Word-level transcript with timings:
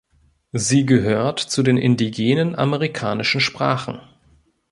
Sie 0.53 0.87
gehört 0.87 1.37
zu 1.39 1.61
den 1.61 1.77
indigenen 1.77 2.55
amerikanischen 2.55 3.39
Sprachen. 3.39 3.99